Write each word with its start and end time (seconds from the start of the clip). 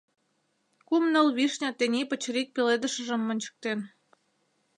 Кум-ныл 0.87 1.27
вишня 1.37 1.69
тений 1.77 2.07
пычырик 2.09 2.47
пеледышыжым 2.55 3.21
ончыктен. 3.31 3.79